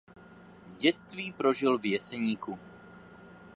[0.79, 2.59] Dětství prožil v Jeseníku.